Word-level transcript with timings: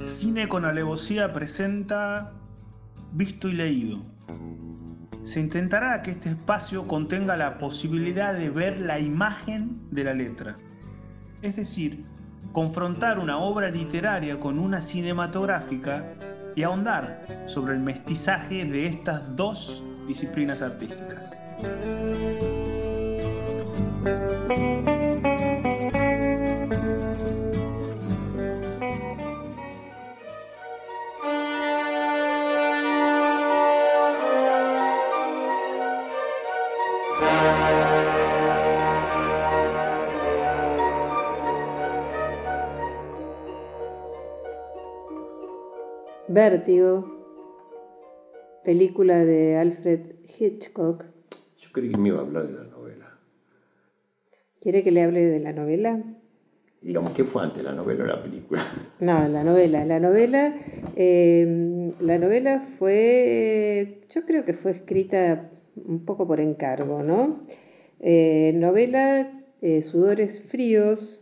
Cine 0.00 0.48
con 0.48 0.64
alevosía 0.64 1.32
presenta 1.32 2.32
Visto 3.12 3.48
y 3.48 3.52
Leído. 3.52 4.02
Se 5.22 5.40
intentará 5.40 6.02
que 6.02 6.12
este 6.12 6.30
espacio 6.30 6.86
contenga 6.86 7.36
la 7.36 7.58
posibilidad 7.58 8.34
de 8.34 8.50
ver 8.50 8.80
la 8.80 8.98
imagen 8.98 9.78
de 9.90 10.04
la 10.04 10.14
letra. 10.14 10.56
Es 11.42 11.56
decir, 11.56 12.04
confrontar 12.52 13.18
una 13.18 13.38
obra 13.38 13.68
literaria 13.70 14.40
con 14.40 14.58
una 14.58 14.80
cinematográfica 14.80 16.04
y 16.56 16.62
ahondar 16.62 17.44
sobre 17.46 17.74
el 17.74 17.80
mestizaje 17.80 18.64
de 18.64 18.86
estas 18.86 19.22
dos 19.36 19.84
disciplinas 20.06 20.62
artísticas. 20.62 21.30
Vértigo, 46.38 47.04
película 48.62 49.24
de 49.24 49.56
Alfred 49.56 50.14
Hitchcock. 50.22 51.04
Yo 51.58 51.72
creí 51.72 51.90
que 51.90 51.98
me 51.98 52.10
iba 52.10 52.18
a 52.18 52.20
hablar 52.20 52.46
de 52.46 52.52
la 52.52 52.62
novela. 52.62 53.18
¿Quiere 54.60 54.84
que 54.84 54.92
le 54.92 55.02
hable 55.02 55.26
de 55.26 55.40
la 55.40 55.52
novela? 55.52 56.00
Digamos, 56.80 57.10
¿qué 57.14 57.24
fue 57.24 57.42
antes, 57.42 57.64
la 57.64 57.72
novela 57.72 58.04
o 58.04 58.06
la 58.06 58.22
película? 58.22 58.62
No, 59.00 59.26
la 59.26 59.42
novela. 59.42 59.84
La 59.84 59.98
novela, 59.98 60.54
eh, 60.94 61.92
la 61.98 62.18
novela 62.18 62.60
fue, 62.60 64.02
yo 64.08 64.24
creo 64.24 64.44
que 64.44 64.54
fue 64.54 64.70
escrita 64.70 65.50
un 65.74 66.04
poco 66.04 66.28
por 66.28 66.38
encargo, 66.38 67.02
¿no? 67.02 67.40
Eh, 67.98 68.52
novela 68.54 69.42
eh, 69.60 69.82
Sudores 69.82 70.40
Fríos, 70.40 71.20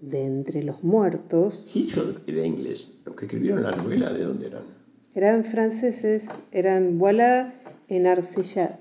de 0.00 0.24
Entre 0.24 0.62
los 0.62 0.82
Muertos. 0.84 1.68
Hitchcock 1.74 2.20
era 2.26 2.44
inglés. 2.44 2.92
Los 3.04 3.16
que 3.16 3.26
escribieron 3.26 3.62
la 3.62 3.72
novela, 3.74 4.12
¿de 4.12 4.24
dónde 4.24 4.46
eran? 4.48 4.62
Eran 5.14 5.44
franceses, 5.44 6.28
eran 6.52 6.98
Voilà 6.98 7.54
en 7.88 8.06
Arcellat. 8.06 8.80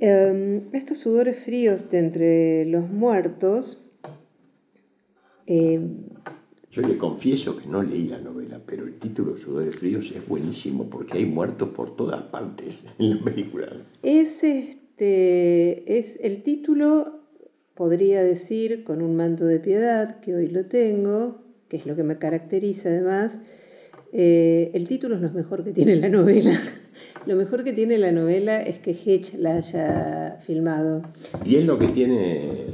Em, 0.00 0.62
estos 0.72 0.98
sudores 0.98 1.38
fríos 1.38 1.90
de 1.90 1.98
Entre 1.98 2.64
los 2.66 2.88
Muertos. 2.90 3.88
em, 5.46 5.96
Yo 6.70 6.82
le 6.82 6.96
confieso 6.96 7.56
que 7.58 7.66
no 7.68 7.82
leí 7.82 8.08
la 8.08 8.18
novela, 8.20 8.60
pero 8.64 8.84
el 8.86 8.98
título 8.98 9.36
Sudores 9.36 9.76
Fríos 9.76 10.10
es 10.12 10.26
buenísimo 10.26 10.88
porque 10.88 11.18
hay 11.18 11.26
muertos 11.26 11.68
por 11.70 11.94
todas 11.96 12.22
partes 12.22 12.80
en 12.98 13.18
la 13.18 13.24
película. 13.24 13.66
es 14.02 14.42
este. 14.42 15.98
es 15.98 16.18
el 16.22 16.42
título, 16.42 17.11
podría 17.82 18.22
decir, 18.22 18.84
con 18.84 19.02
un 19.02 19.16
manto 19.16 19.44
de 19.44 19.58
piedad, 19.58 20.20
que 20.20 20.36
hoy 20.36 20.46
lo 20.46 20.66
tengo, 20.66 21.42
que 21.66 21.78
es 21.78 21.84
lo 21.84 21.96
que 21.96 22.04
me 22.04 22.16
caracteriza 22.16 22.90
además. 22.90 23.40
eh, 24.12 24.70
el 24.72 24.86
título 24.86 25.16
es 25.16 25.22
lo 25.22 25.32
mejor 25.32 25.64
que 25.64 25.72
tiene 25.72 25.96
la 25.96 26.08
novela. 26.08 26.52
Lo 27.26 27.34
mejor 27.34 27.64
que 27.64 27.72
tiene 27.72 27.98
la 27.98 28.12
novela 28.12 28.60
es 28.62 28.78
que 28.78 28.92
Hitch 28.92 29.34
la 29.34 29.56
haya 29.56 30.36
filmado. 30.46 31.02
Y 31.44 31.56
es 31.56 31.66
lo 31.66 31.78
que 31.78 31.88
tiene 31.88 32.66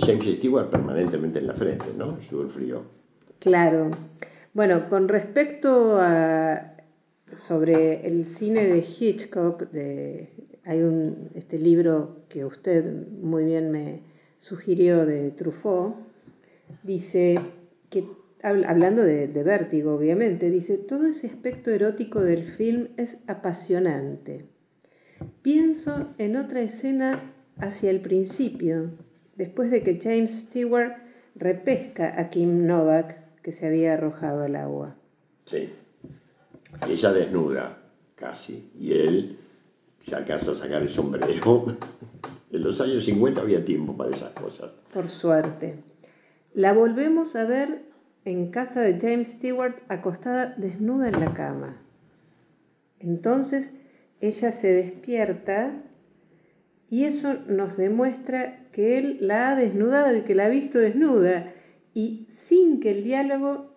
James 0.00 0.24
Stewart 0.36 0.68
permanentemente 0.70 1.38
en 1.38 1.46
la 1.46 1.54
frente, 1.54 1.86
¿no? 1.96 2.20
Sudor 2.20 2.50
frío. 2.50 2.82
Claro. 3.38 3.92
Bueno, 4.52 4.88
con 4.90 5.08
respecto 5.08 5.98
a 6.00 6.74
sobre 7.32 8.06
el 8.06 8.26
cine 8.26 8.66
de 8.66 8.78
Hitchcock, 8.78 9.70
de, 9.70 10.28
hay 10.64 10.82
un 10.82 11.30
este 11.34 11.56
libro 11.56 12.24
que 12.28 12.44
usted 12.44 12.84
muy 13.22 13.44
bien 13.44 13.70
me 13.70 14.02
sugirió 14.38 15.04
de 15.04 15.30
Truffaut, 15.30 16.00
dice 16.82 17.38
que 17.90 18.04
hab- 18.42 18.64
hablando 18.66 19.02
de, 19.02 19.28
de 19.28 19.42
vértigo, 19.42 19.94
obviamente, 19.94 20.50
dice 20.50 20.78
todo 20.78 21.06
ese 21.06 21.26
aspecto 21.26 21.70
erótico 21.70 22.20
del 22.22 22.44
film 22.44 22.88
es 22.96 23.18
apasionante. 23.26 24.46
Pienso 25.42 26.08
en 26.18 26.36
otra 26.36 26.60
escena 26.60 27.32
hacia 27.58 27.90
el 27.90 28.00
principio, 28.00 28.90
después 29.36 29.70
de 29.70 29.82
que 29.82 29.98
James 30.00 30.30
Stewart 30.46 30.92
repesca 31.34 32.18
a 32.20 32.30
Kim 32.30 32.66
Novak 32.66 33.16
que 33.42 33.52
se 33.52 33.66
había 33.66 33.94
arrojado 33.94 34.44
al 34.44 34.56
agua. 34.56 34.96
Sí. 35.44 35.70
Ella 36.88 37.12
desnuda, 37.12 37.78
casi, 38.14 38.70
y 38.78 38.92
él 38.92 39.36
se 40.00 40.14
alcanza 40.14 40.52
a 40.52 40.54
sacar 40.54 40.82
el 40.82 40.88
sombrero. 40.88 41.76
En 42.50 42.62
los 42.62 42.80
años 42.80 43.04
50 43.04 43.40
había 43.40 43.64
tiempo 43.64 43.96
para 43.96 44.10
esas 44.10 44.32
cosas. 44.32 44.74
Por 44.92 45.08
suerte. 45.08 45.82
La 46.54 46.72
volvemos 46.72 47.36
a 47.36 47.44
ver 47.44 47.82
en 48.24 48.50
casa 48.50 48.80
de 48.80 48.98
James 49.00 49.32
Stewart 49.32 49.82
acostada 49.88 50.54
desnuda 50.56 51.08
en 51.08 51.20
la 51.20 51.34
cama. 51.34 51.80
Entonces 53.00 53.74
ella 54.20 54.50
se 54.50 54.72
despierta 54.72 55.82
y 56.90 57.04
eso 57.04 57.34
nos 57.46 57.76
demuestra 57.76 58.66
que 58.72 58.98
él 58.98 59.18
la 59.20 59.50
ha 59.50 59.56
desnudado 59.56 60.16
y 60.16 60.22
que 60.22 60.34
la 60.34 60.46
ha 60.46 60.48
visto 60.48 60.78
desnuda 60.78 61.52
y 61.94 62.26
sin 62.28 62.80
que 62.80 62.90
el 62.90 63.02
diálogo, 63.02 63.67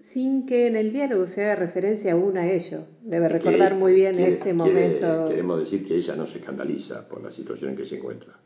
sin 0.00 0.46
que 0.46 0.66
en 0.66 0.76
el 0.76 0.92
diálogo 0.92 1.26
se 1.26 1.44
haga 1.44 1.56
referencia 1.56 2.12
aún 2.12 2.38
a 2.38 2.46
ello. 2.50 2.84
Debe 3.02 3.28
recordar 3.28 3.74
muy 3.74 3.94
bien 3.94 4.14
quiere- 4.16 4.30
ese 4.30 4.42
quiere- 4.42 4.54
momento. 4.54 5.28
queremos 5.28 5.58
decir 5.60 5.86
que 5.86 5.96
ella 5.96 6.14
no 6.16 6.26
se 6.26 6.38
escandaliza 6.38 7.08
por 7.08 7.22
la 7.22 7.30
situación 7.30 7.70
en 7.70 7.76
que 7.76 7.84
se 7.84 7.96
encuentra. 7.96 8.38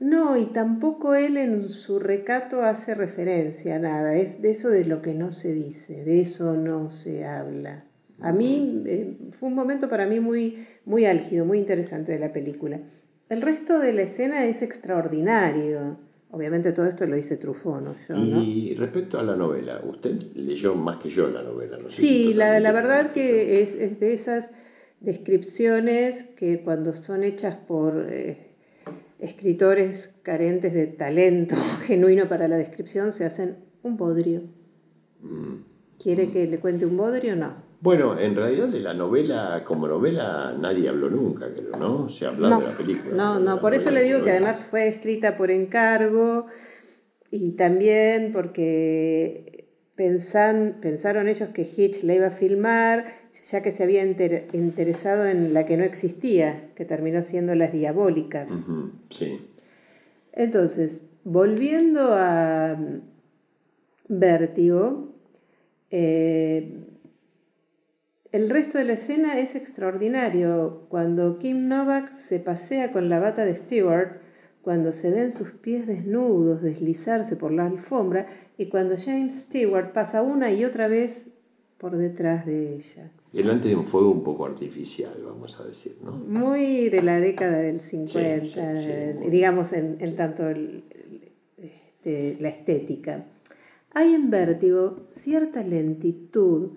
No, 0.00 0.36
y 0.36 0.46
tampoco 0.46 1.16
él 1.16 1.36
en 1.36 1.60
su 1.68 1.98
recato 1.98 2.62
hace 2.62 2.94
referencia 2.94 3.76
a 3.76 3.78
nada, 3.80 4.14
es 4.16 4.40
de 4.40 4.50
eso 4.50 4.68
de 4.68 4.84
lo 4.84 5.02
que 5.02 5.12
no 5.14 5.32
se 5.32 5.52
dice, 5.52 6.04
de 6.04 6.20
eso 6.20 6.54
no 6.54 6.90
se 6.90 7.24
habla. 7.24 7.84
A 8.20 8.32
mí 8.32 8.82
eh, 8.86 9.16
fue 9.32 9.48
un 9.48 9.56
momento 9.56 9.88
para 9.88 10.06
mí 10.06 10.20
muy, 10.20 10.64
muy 10.84 11.04
álgido, 11.06 11.44
muy 11.44 11.58
interesante 11.58 12.12
de 12.12 12.18
la 12.20 12.32
película. 12.32 12.78
El 13.28 13.42
resto 13.42 13.78
de 13.80 13.92
la 13.92 14.02
escena 14.02 14.44
es 14.46 14.62
extraordinario. 14.62 15.98
Obviamente 16.30 16.72
todo 16.72 16.86
esto 16.86 17.06
lo 17.06 17.16
dice 17.16 17.38
Truffaut, 17.38 17.80
no 17.80 17.94
yo, 17.96 18.14
¿no? 18.14 18.42
Y 18.42 18.74
respecto 18.74 19.18
a 19.18 19.22
la 19.22 19.34
novela, 19.34 19.80
usted 19.82 20.12
leyó 20.34 20.74
más 20.74 20.98
que 20.98 21.08
yo 21.08 21.28
la 21.28 21.42
novela, 21.42 21.78
¿no? 21.78 21.90
sé 21.90 22.02
Sí, 22.02 22.26
si 22.26 22.34
la, 22.34 22.60
la 22.60 22.72
verdad 22.72 23.12
que 23.12 23.62
es, 23.62 23.74
es 23.74 23.98
de 23.98 24.12
esas 24.12 24.52
descripciones 25.00 26.24
que 26.36 26.62
cuando 26.62 26.92
son 26.92 27.24
hechas 27.24 27.56
por 27.56 28.06
eh, 28.10 28.48
escritores 29.18 30.10
carentes 30.22 30.74
de 30.74 30.86
talento 30.86 31.56
genuino 31.86 32.28
para 32.28 32.46
la 32.46 32.58
descripción 32.58 33.12
se 33.12 33.24
hacen 33.24 33.56
un 33.82 33.96
bodrio. 33.96 34.40
Mm. 35.22 35.62
¿Quiere 35.98 36.30
que 36.30 36.46
le 36.46 36.60
cuente 36.60 36.84
un 36.84 36.96
bodrio? 36.96 37.36
No. 37.36 37.67
Bueno, 37.80 38.18
en 38.18 38.34
realidad 38.34 38.68
de 38.68 38.80
la 38.80 38.92
novela, 38.92 39.62
como 39.64 39.86
novela, 39.86 40.56
nadie 40.58 40.88
habló 40.88 41.08
nunca, 41.10 41.46
creo, 41.54 41.76
¿no? 41.78 42.08
Se 42.08 42.26
habla 42.26 42.48
No, 42.48 42.60
de 42.60 42.66
la 42.66 42.76
película. 42.76 43.14
no, 43.16 43.38
no, 43.38 43.60
por 43.60 43.74
eso 43.74 43.90
le 43.92 44.02
digo 44.02 44.22
que 44.24 44.30
además 44.30 44.60
fue 44.62 44.88
escrita 44.88 45.36
por 45.36 45.50
encargo 45.52 46.46
y 47.30 47.52
también 47.52 48.32
porque 48.32 49.68
pensan- 49.96 50.80
pensaron 50.80 51.28
ellos 51.28 51.50
que 51.50 51.62
Hitch 51.62 52.02
la 52.02 52.14
iba 52.14 52.26
a 52.28 52.30
filmar, 52.32 53.04
ya 53.44 53.62
que 53.62 53.70
se 53.70 53.84
había 53.84 54.04
interesado 54.04 55.26
en 55.26 55.54
la 55.54 55.64
que 55.64 55.76
no 55.76 55.84
existía, 55.84 56.70
que 56.74 56.84
terminó 56.84 57.22
siendo 57.22 57.54
Las 57.54 57.72
Diabólicas. 57.72 58.66
Sí. 59.10 59.40
Entonces, 60.32 61.06
volviendo 61.24 62.12
a 62.14 62.76
mm, 62.76 63.00
Vértigo, 64.08 65.12
eh, 65.90 66.84
el 68.32 68.50
resto 68.50 68.78
de 68.78 68.84
la 68.84 68.92
escena 68.94 69.38
es 69.38 69.54
extraordinario. 69.54 70.82
Cuando 70.88 71.38
Kim 71.38 71.68
Novak 71.68 72.12
se 72.12 72.40
pasea 72.40 72.92
con 72.92 73.08
la 73.08 73.18
bata 73.18 73.44
de 73.44 73.56
Stewart, 73.56 74.20
cuando 74.62 74.92
se 74.92 75.10
ven 75.10 75.30
sus 75.30 75.50
pies 75.52 75.86
desnudos 75.86 76.60
deslizarse 76.62 77.36
por 77.36 77.52
la 77.52 77.66
alfombra 77.66 78.26
y 78.58 78.66
cuando 78.66 78.96
James 78.96 79.42
Stewart 79.42 79.92
pasa 79.92 80.22
una 80.22 80.50
y 80.52 80.64
otra 80.64 80.88
vez 80.88 81.28
por 81.78 81.96
detrás 81.96 82.44
de 82.44 82.74
ella. 82.74 83.10
Delante 83.32 83.68
de 83.68 83.76
un 83.76 83.86
fuego 83.86 84.10
un 84.10 84.24
poco 84.24 84.46
artificial, 84.46 85.14
vamos 85.24 85.60
a 85.60 85.64
decir, 85.64 85.96
¿no? 86.02 86.12
Muy 86.12 86.88
de 86.88 87.02
la 87.02 87.20
década 87.20 87.58
del 87.58 87.80
50, 87.80 88.44
Sí, 88.44 88.50
sí, 88.50 88.82
sí, 88.82 88.90
eh, 88.90 89.16
digamos 89.30 89.72
en, 89.72 89.96
en 90.00 90.16
tanto 90.16 90.48
el- 90.48 90.84
el- 90.90 91.32
este, 91.62 92.36
la 92.40 92.48
estética. 92.48 93.26
Hay 93.92 94.12
en 94.14 94.28
Vértigo 94.30 94.96
cierta 95.10 95.62
lentitud, 95.62 96.72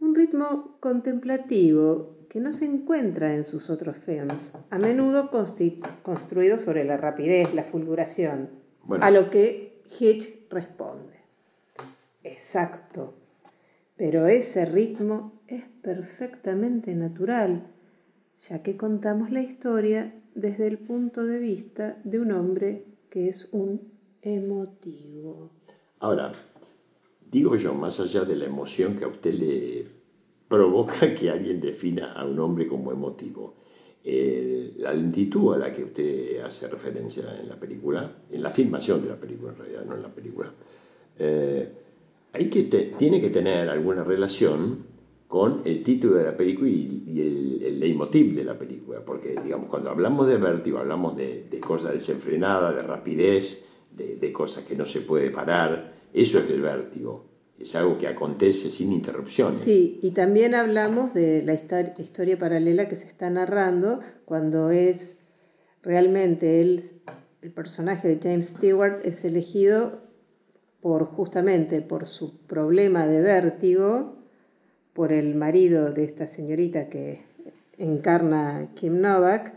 un 0.00 0.14
ritmo 0.14 0.76
contemplativo 0.80 2.16
que 2.28 2.40
no 2.40 2.52
se 2.52 2.64
encuentra 2.64 3.34
en 3.34 3.44
sus 3.44 3.70
otros 3.70 3.96
films, 3.98 4.52
a 4.70 4.78
menudo 4.78 5.30
construido 6.02 6.58
sobre 6.58 6.84
la 6.84 6.96
rapidez, 6.96 7.52
la 7.54 7.64
fulguración. 7.64 8.50
a 9.00 9.10
lo 9.10 9.30
que 9.30 9.82
Hitch 9.98 10.48
responde. 10.48 11.20
Exacto, 12.22 13.14
pero 13.96 14.26
ese 14.26 14.64
ritmo 14.64 15.40
es 15.48 15.64
perfectamente 15.82 16.94
natural, 16.94 17.66
ya 18.38 18.62
que 18.62 18.76
contamos 18.76 19.30
la 19.30 19.42
historia 19.42 20.14
desde 20.34 20.68
el 20.68 20.78
punto 20.78 21.26
de 21.26 21.38
vista 21.38 21.98
de 22.04 22.20
un 22.20 22.32
hombre 22.32 22.84
que 23.10 23.28
es 23.28 23.48
un 23.52 23.90
emotivo. 24.22 25.50
Ahora, 25.98 26.32
digo 27.30 27.56
yo, 27.56 27.74
más 27.74 28.00
allá 28.00 28.24
de 28.24 28.36
la 28.36 28.46
emoción 28.46 28.96
que 28.96 29.04
a 29.04 29.08
usted 29.08 29.34
le 29.34 29.86
provoca 30.48 31.14
que 31.14 31.30
alguien 31.30 31.60
defina 31.60 32.12
a 32.12 32.26
un 32.26 32.38
hombre 32.38 32.66
como 32.66 32.92
emotivo, 32.92 33.54
la 34.04 34.94
lentitud 34.94 35.54
a 35.54 35.58
la 35.58 35.74
que 35.74 35.84
usted 35.84 36.40
hace 36.40 36.68
referencia 36.68 37.24
en 37.38 37.48
la 37.48 37.60
película, 37.60 38.10
en 38.30 38.42
la 38.42 38.50
filmación 38.50 39.02
de 39.02 39.10
la 39.10 39.16
película 39.16 39.52
en 39.52 39.58
realidad, 39.58 39.84
no 39.84 39.94
en 39.94 40.02
la 40.02 40.08
película, 40.08 40.52
eh, 41.18 41.68
hay 42.32 42.48
que 42.48 42.62
tiene 42.62 43.20
que 43.20 43.30
tener 43.30 43.68
alguna 43.68 44.04
relación 44.04 44.88
con 45.28 45.62
el 45.64 45.82
título 45.82 46.16
de 46.16 46.24
la 46.24 46.36
película 46.36 46.68
y, 46.68 47.20
el, 47.20 47.62
el, 47.62 47.78
leitmotiv 47.78 48.34
de 48.34 48.42
la 48.42 48.58
película, 48.58 49.04
porque 49.04 49.36
digamos, 49.44 49.68
cuando 49.68 49.90
hablamos 49.90 50.26
de 50.26 50.38
vértigo 50.38 50.78
hablamos 50.78 51.16
de, 51.16 51.60
cosas 51.60 51.92
desenfrenadas, 51.92 52.74
de 52.74 52.82
rapidez, 52.82 53.62
de, 53.96 54.16
de, 54.16 54.32
cosas 54.32 54.64
que 54.64 54.74
no 54.74 54.84
se 54.84 55.02
puede 55.02 55.30
parar, 55.30 55.99
eso 56.12 56.38
es 56.38 56.50
el 56.50 56.62
vértigo, 56.62 57.26
es 57.58 57.74
algo 57.74 57.98
que 57.98 58.08
acontece 58.08 58.70
sin 58.70 58.92
interrupciones. 58.92 59.60
Sí, 59.60 59.98
y 60.02 60.10
también 60.12 60.54
hablamos 60.54 61.14
de 61.14 61.42
la 61.42 61.54
historia 61.54 62.38
paralela 62.38 62.88
que 62.88 62.96
se 62.96 63.06
está 63.06 63.30
narrando 63.30 64.00
cuando 64.24 64.70
es 64.70 65.18
realmente 65.82 66.60
el, 66.60 66.82
el 67.42 67.52
personaje 67.52 68.08
de 68.08 68.20
James 68.22 68.48
Stewart 68.48 69.00
es 69.04 69.24
elegido 69.24 70.02
por 70.80 71.04
justamente 71.04 71.82
por 71.82 72.06
su 72.06 72.38
problema 72.46 73.06
de 73.06 73.20
vértigo, 73.20 74.16
por 74.94 75.12
el 75.12 75.34
marido 75.34 75.92
de 75.92 76.04
esta 76.04 76.26
señorita 76.26 76.88
que 76.88 77.24
encarna 77.78 78.70
Kim 78.74 79.00
Novak, 79.00 79.54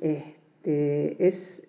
este, 0.00 1.26
es 1.26 1.63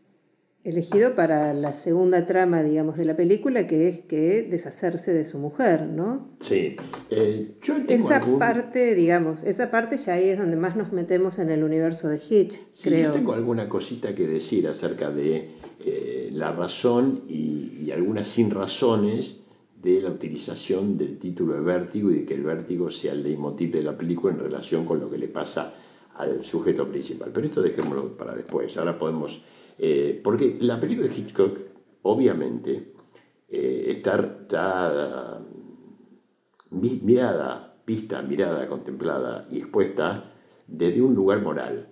elegido 0.65 1.13
para 1.13 1.53
la 1.53 1.75
segunda 1.75 2.25
trama, 2.25 2.63
digamos, 2.63 2.97
de 2.97 3.05
la 3.05 3.15
película, 3.15 3.67
que 3.67 3.87
es 3.87 4.01
que 4.01 4.41
deshacerse 4.41 5.13
de 5.13 5.23
su 5.23 5.37
mujer, 5.37 5.83
¿no? 5.83 6.27
Sí. 6.39 6.75
Eh, 7.11 7.55
yo 7.61 7.75
esa 7.87 8.25
parte, 8.39 8.95
digamos, 8.95 9.43
esa 9.43 9.69
parte 9.69 9.97
ya 9.97 10.13
ahí 10.13 10.29
es 10.29 10.39
donde 10.39 10.57
más 10.57 10.75
nos 10.75 10.91
metemos 10.91 11.37
en 11.37 11.51
el 11.51 11.63
universo 11.63 12.09
de 12.09 12.17
Hitch, 12.17 12.59
sí, 12.73 12.89
creo. 12.89 13.05
Yo 13.05 13.11
tengo 13.11 13.33
alguna 13.33 13.69
cosita 13.69 14.15
que 14.15 14.27
decir 14.27 14.67
acerca 14.67 15.11
de 15.11 15.51
eh, 15.85 16.29
la 16.33 16.51
razón 16.51 17.21
y, 17.29 17.91
algunas 17.91 18.27
sin 18.27 18.49
razones 18.49 19.43
de 19.81 20.01
la 20.01 20.09
utilización 20.09 20.97
del 20.97 21.19
título 21.19 21.53
de 21.53 21.61
vértigo 21.61 22.11
y 22.11 22.15
de 22.15 22.25
que 22.25 22.33
el 22.33 22.43
vértigo 22.43 22.89
sea 22.89 23.13
el 23.13 23.23
leitmotiv 23.23 23.71
de 23.71 23.83
la 23.83 23.95
película 23.95 24.33
en 24.33 24.39
relación 24.39 24.83
con 24.83 24.99
lo 24.99 25.09
que 25.09 25.19
le 25.19 25.27
pasa 25.27 25.75
al 26.15 26.43
sujeto 26.43 26.89
principal. 26.89 27.31
Pero 27.31 27.45
esto 27.45 27.61
dejémoslo 27.61 28.17
para 28.17 28.33
después. 28.33 28.75
Ahora 28.75 28.97
podemos 28.97 29.39
eh, 29.77 30.19
porque 30.23 30.57
la 30.59 30.79
película 30.79 31.07
de 31.07 31.15
Hitchcock, 31.15 31.59
obviamente, 32.03 32.93
eh, 33.49 33.85
está, 33.87 35.41
mirada, 36.71 37.77
vista, 37.85 38.21
mirada, 38.21 38.67
contemplada 38.67 39.47
y 39.49 39.59
expuesta 39.59 40.31
desde 40.67 41.01
un 41.01 41.15
lugar 41.15 41.41
moral. 41.41 41.89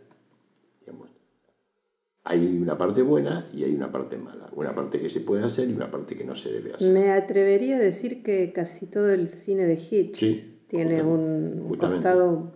Hay 2.25 2.57
una 2.57 2.77
parte 2.77 3.01
buena 3.01 3.45
y 3.53 3.65
hay 3.65 3.75
una 3.75 3.91
parte 3.91 4.17
mala. 4.17 4.49
Una 4.55 4.73
parte 4.73 4.97
que 5.01 5.09
se 5.09 5.19
puede 5.19 5.43
hacer 5.43 5.69
y 5.69 5.73
una 5.73 5.91
parte 5.91 6.15
que 6.15 6.23
no 6.23 6.37
se 6.37 6.53
debe 6.53 6.73
hacer. 6.73 6.93
Me 6.93 7.11
atrevería 7.11 7.75
a 7.75 7.79
decir 7.79 8.23
que 8.23 8.53
casi 8.53 8.87
todo 8.87 9.11
el 9.11 9.27
cine 9.27 9.65
de 9.65 9.73
Hitch 9.73 10.19
tiene 10.67 11.03
un 11.03 11.75
costado 11.77 12.53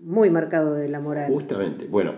muy 0.00 0.30
marcado 0.30 0.74
de 0.74 0.88
la 0.88 1.00
moral. 1.00 1.30
Justamente. 1.30 1.86
Bueno, 1.86 2.14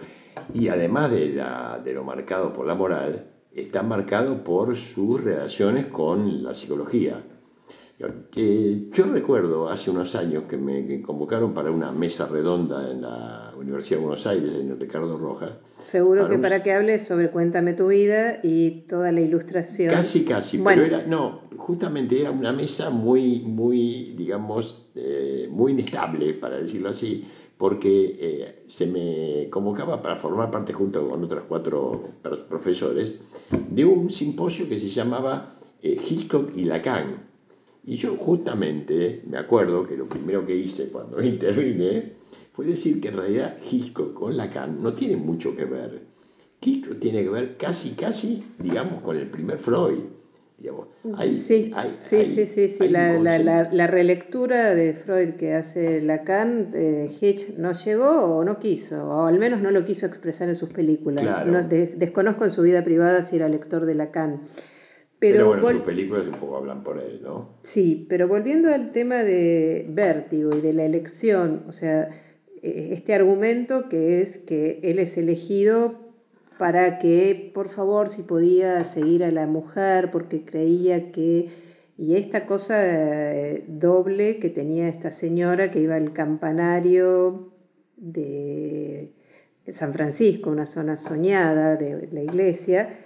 y 0.54 0.68
además 0.68 1.10
de, 1.10 1.30
la, 1.30 1.80
de 1.82 1.92
lo 1.92 2.04
marcado 2.04 2.52
por 2.52 2.66
la 2.66 2.74
moral, 2.74 3.26
está 3.52 3.82
marcado 3.82 4.44
por 4.44 4.76
sus 4.76 5.22
relaciones 5.22 5.86
con 5.86 6.42
la 6.42 6.54
psicología. 6.54 7.22
yo 7.98 9.04
recuerdo 9.12 9.68
hace 9.68 9.90
unos 9.90 10.14
años 10.14 10.44
que 10.44 10.56
me 10.56 11.02
convocaron 11.02 11.54
para 11.54 11.70
una 11.70 11.92
mesa 11.92 12.26
redonda 12.26 12.90
en 12.90 13.02
la 13.02 13.52
Universidad 13.56 13.98
de 13.98 14.04
Buenos 14.04 14.26
Aires, 14.26 14.52
en 14.54 14.78
Ricardo 14.78 15.18
Rojas. 15.18 15.60
Seguro 15.84 16.28
que 16.28 16.38
para 16.38 16.62
que 16.62 16.72
hables 16.72 17.06
sobre 17.06 17.30
Cuéntame 17.30 17.72
tu 17.72 17.86
vida 17.86 18.40
y 18.42 18.82
toda 18.82 19.10
la 19.10 19.22
ilustración. 19.22 19.94
Casi, 19.94 20.24
casi, 20.24 20.58
pero 20.58 20.84
era, 20.84 21.06
no, 21.06 21.48
justamente 21.56 22.20
era 22.20 22.30
una 22.30 22.52
mesa 22.52 22.90
muy, 22.90 23.40
muy, 23.40 24.12
digamos, 24.14 24.90
eh, 24.94 25.48
muy 25.50 25.72
inestable, 25.72 26.34
para 26.34 26.58
decirlo 26.58 26.90
así, 26.90 27.26
porque 27.58 28.16
eh, 28.20 28.62
se 28.66 28.86
me 28.86 29.50
convocaba 29.50 30.00
para 30.00 30.16
formar 30.16 30.50
parte 30.50 30.72
junto 30.72 31.06
con 31.08 31.24
otros 31.24 31.42
cuatro 31.48 32.04
profesores 32.48 33.16
de 33.70 33.84
un 33.84 34.08
simposio 34.10 34.68
que 34.68 34.78
se 34.78 34.88
llamaba 34.88 35.58
eh, 35.82 35.98
Hitchcock 36.08 36.56
y 36.56 36.64
Lacan. 36.64 37.26
Y 37.84 37.96
yo 37.96 38.16
justamente 38.16 39.22
me 39.26 39.38
acuerdo 39.38 39.86
que 39.86 39.96
lo 39.96 40.08
primero 40.08 40.46
que 40.46 40.54
hice 40.54 40.88
cuando 40.90 41.22
intervine 41.22 42.12
fue 42.52 42.66
decir 42.66 43.00
que 43.00 43.08
en 43.08 43.16
realidad 43.16 43.58
Hitchcock 43.68 44.14
con 44.14 44.36
Lacan 44.36 44.80
no 44.80 44.94
tiene 44.94 45.16
mucho 45.16 45.56
que 45.56 45.64
ver. 45.64 46.06
Hitchcock 46.60 46.98
tiene 47.00 47.22
que 47.22 47.30
ver 47.30 47.56
casi, 47.56 47.90
casi, 47.90 48.44
digamos, 48.58 49.02
con 49.02 49.16
el 49.16 49.28
primer 49.30 49.58
Freud 49.58 50.17
sí, 51.26 51.72
sí, 52.00 52.46
sí, 52.46 52.68
sí, 52.68 52.88
La, 52.88 53.18
la, 53.18 53.86
relectura 53.86 54.74
de 54.74 54.94
Freud 54.94 55.34
que 55.34 55.54
hace 55.54 56.00
Lacan, 56.00 56.72
eh, 56.74 57.08
Hitch 57.20 57.56
no 57.56 57.72
llegó 57.72 58.38
o 58.38 58.44
no 58.44 58.58
quiso, 58.58 59.04
o 59.04 59.26
al 59.26 59.38
menos 59.38 59.60
no 59.60 59.70
lo 59.70 59.84
quiso 59.84 60.06
expresar 60.06 60.48
en 60.48 60.56
sus 60.56 60.70
películas. 60.70 61.24
desconozco 61.70 62.44
en 62.44 62.50
su 62.50 62.62
vida 62.62 62.82
privada 62.82 63.22
si 63.22 63.36
era 63.36 63.48
lector 63.48 63.86
de 63.86 63.94
Lacan. 63.94 64.42
Pero, 65.20 65.48
bueno, 65.48 65.68
sus 65.70 65.80
películas 65.82 66.26
un 66.26 66.34
poco 66.34 66.56
hablan 66.56 66.84
por 66.84 67.00
él, 67.00 67.20
¿no? 67.22 67.58
Sí, 67.62 68.06
pero 68.08 68.28
volviendo 68.28 68.72
al 68.72 68.92
tema 68.92 69.24
de 69.24 69.84
vértigo 69.88 70.56
y 70.56 70.60
de 70.60 70.72
la 70.72 70.84
elección, 70.84 71.64
o 71.68 71.72
sea, 71.72 72.08
eh, 72.62 72.90
este 72.92 73.14
argumento 73.14 73.88
que 73.88 74.22
es 74.22 74.38
que 74.38 74.78
él 74.84 75.00
es 75.00 75.16
elegido 75.16 76.07
para 76.58 76.98
que 76.98 77.50
por 77.54 77.68
favor 77.68 78.08
si 78.08 78.22
podía 78.22 78.84
seguir 78.84 79.24
a 79.24 79.30
la 79.30 79.46
mujer 79.46 80.10
porque 80.10 80.44
creía 80.44 81.12
que 81.12 81.48
y 81.98 82.14
esta 82.14 82.46
cosa 82.46 82.76
eh, 82.80 83.64
doble 83.66 84.38
que 84.38 84.50
tenía 84.50 84.88
esta 84.88 85.10
señora 85.10 85.72
que 85.72 85.80
iba 85.80 85.96
al 85.96 86.12
campanario 86.12 87.52
de 87.96 89.12
San 89.72 89.92
Francisco, 89.92 90.50
una 90.50 90.66
zona 90.66 90.96
soñada 90.96 91.74
de 91.74 92.08
la 92.12 92.22
iglesia. 92.22 93.00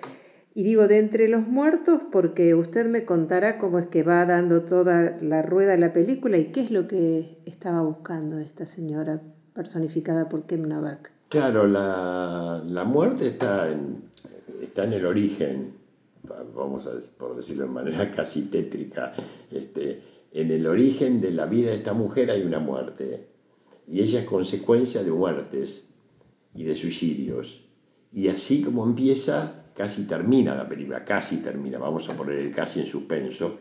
Y 0.54 0.62
digo, 0.64 0.87
de 0.88 0.99
entre 0.99 1.28
los 1.28 1.49
muertos, 1.49 2.02
porque 2.12 2.54
usted 2.54 2.87
me 2.87 3.06
contará 3.06 3.56
cómo 3.56 3.78
es 3.78 3.87
que 3.87 4.02
va 4.02 4.26
dando 4.26 4.64
toda 4.64 5.16
la 5.23 5.40
rueda 5.40 5.78
la 5.78 5.94
película 5.94 6.37
y 6.37 6.52
qué 6.52 6.61
es 6.61 6.71
lo 6.71 6.87
que 6.87 7.38
estaba 7.47 7.80
buscando 7.80 8.38
esta 8.38 8.66
señora 8.66 9.23
personificada 9.54 10.28
por 10.28 10.44
Kem 10.44 10.68
Novak. 10.68 11.11
Claro, 11.32 11.66
la, 11.66 12.84
muerte 12.84 13.28
está 13.28 13.70
en, 13.72 14.02
está 14.60 14.84
en 14.84 14.92
el 14.92 15.06
origen, 15.06 15.72
vamos 16.54 16.86
a 16.86 16.90
por 17.16 17.34
decirlo 17.34 17.64
de 17.64 17.70
manera 17.70 18.10
casi 18.14 18.50
tétrica, 18.50 19.14
este, 19.50 20.02
en 20.32 20.50
el 20.50 20.66
origen 20.66 21.22
de 21.22 21.30
la 21.30 21.46
vida 21.46 21.70
de 21.70 21.76
esta 21.76 21.94
mujer 21.94 22.30
hay 22.30 22.42
una 22.42 22.58
muerte, 22.58 23.30
y 23.88 24.02
ella 24.02 24.20
es 24.20 24.26
consecuencia 24.26 25.02
de 25.02 25.10
muertes 25.10 25.88
y 26.54 26.64
de 26.64 26.76
suicidios. 26.76 27.64
Y 28.12 28.28
así 28.28 28.60
como 28.60 28.84
empieza, 28.84 29.64
casi 29.74 30.04
termina 30.04 30.54
la 30.54 30.68
película, 30.68 31.02
casi 31.02 31.38
termina, 31.38 31.78
vamos 31.78 32.10
a 32.10 32.14
poner 32.14 32.40
el 32.40 32.54
casi 32.54 32.80
en 32.80 32.86
suspenso, 32.86 33.56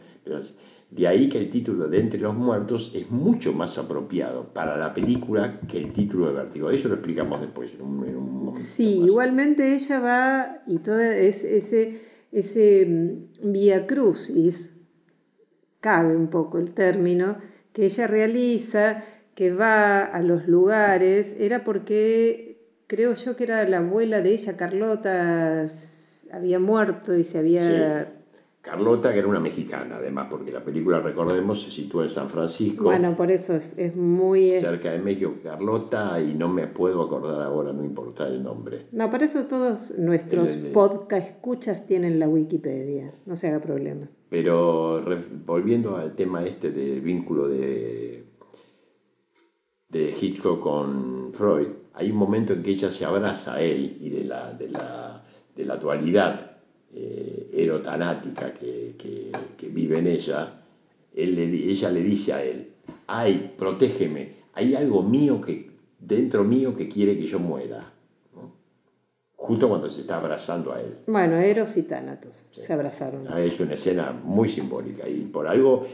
de 0.92 1.08
ahí 1.08 1.30
que 1.30 1.38
el 1.38 1.50
título 1.50 1.88
de 1.88 2.00
Entre 2.00 2.20
los 2.20 2.36
Muertos 2.36 2.92
es 2.94 3.10
mucho 3.10 3.54
más 3.54 3.78
apropiado 3.78 4.54
para 4.54 4.76
la 4.78 4.94
película 4.94 5.62
que 5.62 5.78
el 5.78 5.94
título 5.94 6.28
de 6.28 6.34
Vértigo. 6.34 6.70
Eso 6.70 6.90
lo 6.90 6.96
explicamos 6.96 7.40
después, 7.40 7.74
en 7.76 7.82
un, 7.82 8.54
Sí, 8.58 9.00
igualmente 9.06 9.74
ella 9.74 10.00
va 10.02 10.64
y 10.68 10.80
todo 10.80 11.00
ese, 11.00 12.02
ese 12.34 12.86
mm, 12.86 13.52
vía 13.54 13.88
cruz, 13.88 14.30
y 14.30 14.50
cabe 15.80 16.16
un 16.16 16.28
poco 16.28 16.58
el 16.58 16.72
término, 16.72 17.38
que 17.72 17.86
ella 17.86 18.08
realiza, 18.08 19.02
que 19.34 19.54
va 19.54 20.04
a 20.04 20.22
los 20.22 20.46
lugares, 20.50 21.38
era 21.40 21.64
porque 21.64 22.68
creo 22.88 23.16
yo 23.16 23.38
que 23.38 23.46
era 23.46 23.66
la 23.66 23.78
abuela 23.78 24.22
de 24.22 24.34
ella, 24.34 24.58
Carlota, 24.58 25.66
había 26.34 26.60
muerto 26.60 27.18
y 27.18 27.24
se 27.24 27.38
había 27.38 28.21
Carlota, 28.62 29.12
que 29.12 29.20
era 29.20 29.28
una 29.28 29.40
mexicana, 29.40 29.96
además, 29.96 30.28
porque 30.30 30.52
la 30.52 30.64
película, 30.64 31.00
recordemos, 31.00 31.64
se 31.64 31.72
sitúa 31.72 32.04
en 32.04 32.12
San 32.12 32.30
Francisco. 32.30 32.84
Bueno, 32.84 33.16
por 33.16 33.32
eso 33.32 33.56
es, 33.56 33.76
es 33.78 33.96
muy... 33.96 34.50
Cerca 34.60 34.92
de 34.92 35.00
México, 35.00 35.34
Carlota, 35.44 36.22
y 36.22 36.36
no 36.36 36.48
me 36.48 36.68
puedo 36.68 37.02
acordar 37.02 37.42
ahora, 37.42 37.74
no 37.74 37.84
importa 37.84 38.28
el 38.28 38.44
nombre. 38.44 38.86
No, 38.92 39.10
por 39.10 39.24
eso 39.24 39.48
todos 39.48 39.98
nuestros 39.98 40.52
podcast 40.74 41.28
escuchas 41.28 41.88
tienen 41.88 42.20
la 42.20 42.28
Wikipedia, 42.28 43.16
no 43.26 43.36
se 43.36 43.48
haga 43.48 43.60
problema. 43.62 44.08
Pero 44.30 45.04
volviendo 45.44 45.98
al 45.98 46.16
tema 46.16 46.46
este 46.46 46.70
del 46.72 47.02
vínculo 47.02 47.48
de, 47.48 48.28
de 49.90 50.16
Hitchcock 50.22 50.60
con 50.60 51.34
Freud, 51.34 51.68
hay 51.94 52.12
un 52.12 52.18
momento 52.18 52.54
en 52.54 52.62
que 52.62 52.70
ella 52.72 52.92
se 52.92 53.06
abraza 53.06 53.56
a 53.56 53.62
él 53.62 53.98
y 54.00 54.10
de 54.12 54.24
la, 54.24 54.54
de 54.54 54.70
la, 54.70 55.26
de 55.56 55.66
la 55.66 55.78
dualidad 55.78 56.51
eh, 56.94 57.50
erotanática 57.54 58.54
que, 58.54 58.96
que, 59.58 59.68
vive 59.70 60.00
en 60.00 60.08
ella, 60.08 60.62
él 61.14 61.38
ella 61.38 61.90
le 61.90 62.04
dice 62.04 62.34
a 62.34 62.44
él, 62.44 62.74
ay, 63.08 63.54
protégeme, 63.58 64.36
hay 64.54 64.76
algo 64.76 65.02
mío 65.04 65.40
que, 65.40 65.72
dentro 66.00 66.44
mío 66.44 66.76
que 66.76 66.90
quiere 66.90 67.18
que 67.18 67.28
yo 67.28 67.40
muera. 67.40 67.94
Justo 69.36 69.70
cuando 69.70 69.90
se 69.90 70.02
está 70.02 70.18
abrazando 70.18 70.72
a 70.72 70.82
él. 70.82 70.98
Bueno, 71.08 71.38
Eros 71.38 71.76
y 71.76 71.84
Tánatos 71.84 72.48
se 72.52 72.74
abrazaron. 72.74 73.28
Ah, 73.28 73.42
es 73.42 73.60
una 73.60 73.74
escena 73.74 74.12
muy 74.12 74.48
simbólica 74.48 75.10
y 75.10 75.22
por 75.22 75.48
algo 75.48 75.88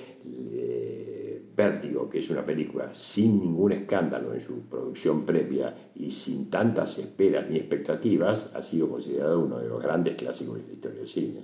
Vértigo, 1.57 2.07
que 2.07 2.19
es 2.19 2.29
una 2.29 2.45
película 2.45 2.93
sin 2.93 3.39
ningún 3.39 3.71
escándalo 3.71 4.31
en 4.35 4.41
su 4.41 4.61
producción 4.69 5.25
previa 5.25 5.75
y 5.95 6.11
sin 6.11 6.51
tantas 6.51 6.99
esperas 6.99 7.49
ni 7.49 7.57
expectativas, 7.57 8.51
ha 8.53 8.61
sido 8.61 8.87
considerado 8.87 9.43
uno 9.43 9.57
de 9.57 9.67
los 9.67 9.81
grandes 9.81 10.15
clásicos 10.15 10.57
de 10.57 10.67
la 10.67 10.73
historia 10.73 10.99
del 10.99 11.07
cine. 11.07 11.41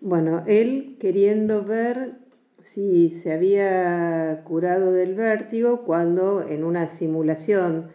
Bueno, 0.00 0.44
él 0.46 0.96
queriendo 0.98 1.62
ver 1.62 2.14
si 2.58 3.10
se 3.10 3.34
había 3.34 4.42
curado 4.44 4.92
del 4.92 5.14
vértigo 5.14 5.84
cuando 5.84 6.42
en 6.42 6.64
una 6.64 6.88
simulación 6.88 7.90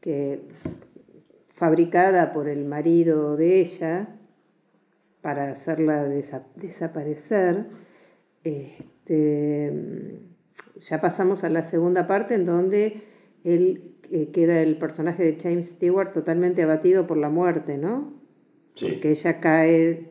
que 0.00 0.48
fabricada 1.48 2.32
por 2.32 2.48
el 2.48 2.64
marido 2.64 3.36
de 3.36 3.60
ella 3.60 4.16
para 5.20 5.50
hacerla 5.50 6.04
desaparecer, 6.04 7.66
este, 8.42 10.33
ya 10.76 11.00
pasamos 11.00 11.44
a 11.44 11.48
la 11.48 11.62
segunda 11.62 12.06
parte 12.06 12.34
en 12.34 12.44
donde 12.44 13.02
él 13.44 13.94
eh, 14.10 14.30
queda 14.32 14.60
el 14.60 14.76
personaje 14.78 15.24
de 15.24 15.38
James 15.40 15.70
Stewart 15.70 16.12
totalmente 16.12 16.62
abatido 16.62 17.06
por 17.06 17.16
la 17.16 17.28
muerte, 17.28 17.78
¿no? 17.78 18.12
Sí. 18.74 18.86
Porque 18.88 19.10
ella 19.10 19.40
cae, 19.40 20.10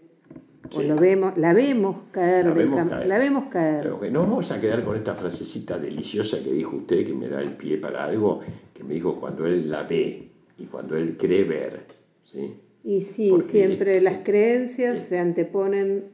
o 0.74 0.82
lo 0.82 0.96
vemos, 0.96 1.38
la 1.38 1.53
vemos 1.53 1.98
caer, 2.12 2.46
la, 2.46 2.53
vemos 2.53 2.89
caer. 2.89 3.08
la 3.08 3.20
vemos 3.20 3.46
caer. 3.50 3.84
Pero 3.84 4.00
que 4.00 4.10
no 4.10 4.22
vamos 4.22 4.51
a 4.51 4.62
quedar 4.62 4.84
con 4.84 4.96
esta 4.96 5.15
frasecita 5.15 5.77
deliciosa 5.77 6.41
que 6.41 6.51
dijo 6.51 6.77
usted, 6.77 7.05
que 7.05 7.13
me 7.13 7.27
da 7.27 7.41
el 7.41 7.58
pie 7.58 7.77
para 7.77 8.05
algo, 8.05 8.41
que 8.74 8.84
me 8.84 8.93
dijo 8.93 9.20
cuando 9.20 9.46
él 9.46 9.70
la 9.70 9.84
ve 9.84 10.29
y 10.58 10.65
cuando 10.65 10.96
él 10.96 11.17
cree 11.17 11.43
ver, 11.43 11.86
¿sí? 12.24 12.60
Y 12.86 13.01
sí, 13.01 13.32
siempre 13.43 14.01
las 14.01 14.20
creencias 14.20 15.00
se 15.00 15.17
anteponen 15.17 16.12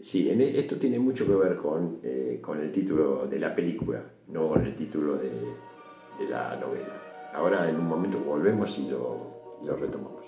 Sí, 0.00 0.30
e, 0.30 0.58
esto 0.58 0.76
tiene 0.76 0.98
mucho 0.98 1.26
que 1.26 1.34
ver 1.34 1.58
eh, 2.02 2.40
con, 2.40 2.60
el 2.60 2.72
título 2.72 3.26
de 3.26 3.38
la 3.38 3.54
película, 3.54 4.02
no 4.28 4.48
con 4.48 4.64
el 4.64 4.74
título 4.74 5.18
de, 5.18 5.30
la 6.28 6.56
novela. 6.56 7.30
Ahora 7.34 7.68
en 7.68 7.76
un 7.76 7.86
momento 7.86 8.18
volvemos 8.18 8.78
y 8.78 8.88
lo, 8.88 9.58
y 9.62 9.66
lo 9.66 9.76
retomamos. 9.76 10.24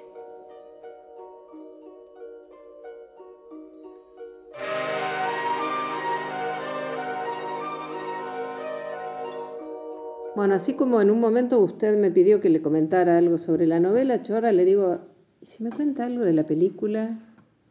Bueno, 10.35 10.55
así 10.55 10.75
como 10.75 11.01
en 11.01 11.11
un 11.11 11.21
momento 11.21 11.61
usted 11.61 11.99
me 11.99 12.11
pidió 12.11 12.41
que 12.41 12.51
le 12.51 12.63
comentara 12.63 13.17
algo 13.17 13.39
sobre 13.39 13.67
la 13.67 13.81
novela, 13.81 14.23
yo 14.23 14.35
ahora 14.35 14.53
le 14.53 14.65
digo, 14.65 15.01
¿y 15.41 15.47
si 15.47 15.63
me 15.63 15.71
cuenta 15.71 16.05
algo 16.05 16.25
de 16.25 16.33
la 16.33 16.45
película, 16.45 17.21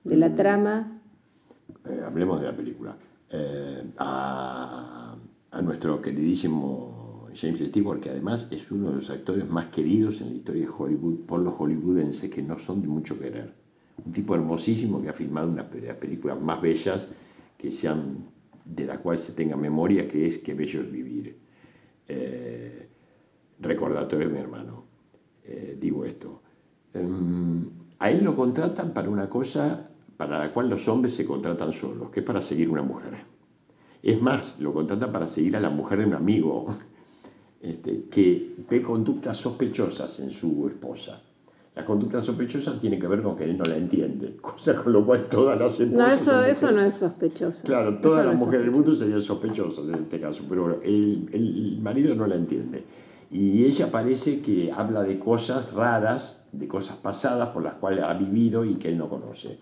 de 0.03 0.15
la 0.15 0.29
mm. 0.29 0.35
trama? 0.35 1.00
Eh, 1.85 2.01
hablemos 2.05 2.39
de 2.39 2.47
la 2.47 2.55
película, 2.55 2.97
eh, 3.29 3.83
a, 3.97 5.15
nuestro 5.63 6.01
queridísimo 6.01 7.27
James 7.35 7.59
Stewart, 7.59 7.99
que 7.99 8.09
además 8.09 8.47
es 8.51 8.71
uno 8.71 8.89
de 8.89 8.95
los 8.95 9.09
actores 9.09 9.47
más 9.49 9.67
queridos 9.67 10.21
en 10.21 10.29
la 10.29 10.35
historia 10.35 10.65
de 10.65 10.71
Hollywood 10.75 11.19
por 11.25 11.39
los 11.39 11.53
hollywoodenses 11.53 12.29
que 12.29 12.41
no 12.41 12.57
son 12.57 12.81
de 12.81 12.87
mucho 12.87 13.17
querer. 13.19 13.53
Un 14.03 14.11
tipo 14.11 14.33
hermosísimo 14.33 15.01
que 15.01 15.09
ha 15.09 15.13
filmado 15.13 15.49
una 15.49 15.63
de 15.63 15.81
las 15.81 15.97
películas 15.97 16.41
más 16.41 16.61
bellas 16.61 17.07
que 17.57 17.71
sean, 17.71 18.25
de 18.65 18.85
la 18.85 18.99
cual 18.99 19.19
se 19.19 19.33
tenga 19.33 19.55
memoria, 19.55 20.07
que 20.07 20.27
es 20.27 20.39
Qué 20.39 20.53
bello 20.53 20.81
es 20.81 20.91
vivir. 20.91 21.37
Eh, 22.07 22.89
recordatorio 23.59 24.27
de 24.27 24.33
mi 24.33 24.39
hermano, 24.39 24.85
digo 25.79 26.05
esto. 26.05 26.41
Em, 26.93 27.69
a 27.99 28.09
él 28.09 28.23
lo 28.23 28.35
contratan 28.35 28.93
para 28.93 29.09
una 29.09 29.29
cosa 29.29 29.90
para 30.21 30.37
la 30.37 30.53
cual 30.53 30.69
los 30.69 30.87
hombres 30.87 31.15
se 31.15 31.25
contratan 31.25 31.73
solos, 31.73 32.11
que 32.11 32.19
es 32.19 32.25
para 32.25 32.43
seguir 32.43 32.69
una 32.69 32.83
mujer. 32.83 33.25
Es 34.03 34.21
más, 34.21 34.59
lo 34.59 34.71
contratan 34.71 35.11
para 35.11 35.27
seguir 35.27 35.57
a 35.57 35.59
la 35.59 35.71
mujer 35.71 35.97
de 35.97 36.05
un 36.05 36.13
amigo 36.13 36.67
este, 37.59 38.03
que 38.03 38.55
ve 38.69 38.83
conductas 38.83 39.37
sospechosas 39.37 40.19
en 40.19 40.29
su 40.29 40.67
esposa. 40.67 41.23
Las 41.73 41.85
conductas 41.85 42.23
sospechosas 42.23 42.77
tienen 42.77 42.99
que 42.99 43.07
ver 43.07 43.23
con 43.23 43.35
que 43.35 43.45
él 43.45 43.57
no 43.57 43.63
la 43.63 43.77
entiende, 43.77 44.37
cosa 44.41 44.75
con 44.75 44.93
lo 44.93 45.03
cual 45.03 45.27
todas 45.27 45.59
las 45.59 45.79
esposas... 45.79 46.07
No, 46.07 46.13
eso, 46.13 46.45
eso 46.45 46.71
no 46.71 46.81
es 46.81 46.93
sospechoso. 46.93 47.63
Claro, 47.65 47.99
todas 47.99 48.23
las 48.23 48.35
mujeres 48.35 48.67
del 48.67 48.75
mundo 48.75 48.93
serían 48.93 49.23
sospechosas 49.23 49.89
en 49.89 50.03
este 50.03 50.21
caso, 50.21 50.43
pero 50.47 50.79
el, 50.83 51.27
el 51.33 51.79
marido 51.81 52.13
no 52.13 52.27
la 52.27 52.35
entiende. 52.35 52.85
Y 53.31 53.65
ella 53.65 53.89
parece 53.89 54.41
que 54.41 54.71
habla 54.71 55.01
de 55.01 55.17
cosas 55.17 55.73
raras, 55.73 56.43
de 56.51 56.67
cosas 56.67 56.97
pasadas 56.97 57.49
por 57.49 57.63
las 57.63 57.73
cuales 57.73 58.03
ha 58.03 58.13
vivido 58.13 58.63
y 58.65 58.75
que 58.75 58.89
él 58.89 58.99
no 58.99 59.09
conoce. 59.09 59.57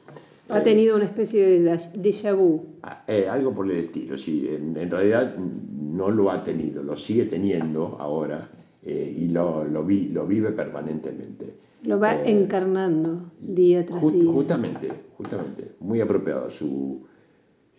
Ha 0.49 0.63
tenido 0.63 0.95
una 0.95 1.05
especie 1.05 1.45
de 1.45 1.77
déjà 1.95 2.33
vu. 2.33 2.77
Ah, 2.81 3.03
eh, 3.07 3.27
algo 3.29 3.53
por 3.53 3.69
el 3.69 3.77
estilo, 3.77 4.17
sí. 4.17 4.47
En, 4.49 4.75
realidad 4.89 5.35
no 5.37 6.09
lo 6.09 6.31
ha 6.31 6.43
tenido, 6.43 6.81
lo 6.81 6.97
sigue 6.97 7.25
teniendo 7.25 7.97
ahora 7.99 8.49
eh, 8.83 9.15
y 9.15 9.27
lo, 9.29 9.63
lo, 9.63 9.85
vi, 9.85 10.09
lo, 10.09 10.25
vive 10.25 10.51
permanentemente. 10.51 11.53
Lo 11.83 11.99
va 11.99 12.15
eh, 12.15 12.31
encarnando 12.31 13.29
día 13.39 13.85
tras 13.85 14.01
día. 14.11 14.31
Justamente, 14.31 14.89
justamente. 15.17 15.71
Muy 15.79 16.01
apropiado. 16.01 16.49
Su, 16.49 17.05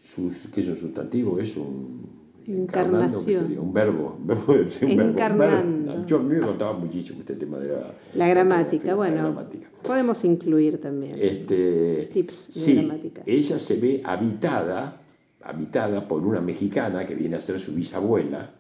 su, 0.01 0.31
¿Qué 0.55 0.61
es 0.61 0.69
un 0.69 0.77
sustantivo? 0.77 1.41
Es 1.41 1.57
un 1.57 2.20
Encarnación. 2.47 3.59
un 3.59 3.73
verbo. 3.73 4.19
verbo, 4.21 4.55
Encarnando. 4.83 6.07
Yo 6.07 6.17
a 6.17 6.23
mí 6.23 6.35
me 6.35 6.41
contaba 6.41 6.73
muchísimo 6.73 7.21
este 7.21 7.35
tema 7.35 7.59
de 7.59 7.69
la, 7.69 7.95
la 8.15 8.29
gramática. 8.29 8.95
bueno, 8.95 9.35
podemos 9.83 10.25
incluir 10.25 10.81
también 10.81 11.17
este, 11.19 12.09
tips 12.13 12.67
de 12.67 12.75
gramática. 12.75 13.23
Ella 13.27 13.59
se 13.59 13.77
ve 13.77 14.03
habitada, 14.05 15.01
habitada 15.43 16.07
por 16.07 16.27
una 16.27 16.41
mexicana 16.41 17.07
que 17.07 17.15
viene 17.15 17.37
a 17.37 17.41
ser 17.41 17.59
su 17.59 17.73
bisabuela, 17.73 18.53